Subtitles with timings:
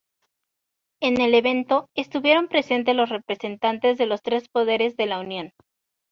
[0.99, 5.51] En el evento estuvieron presentes los representantes de los tres poderes de la unión.